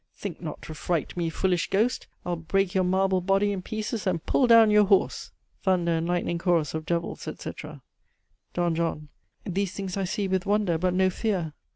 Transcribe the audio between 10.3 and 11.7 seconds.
wonder, but no fear.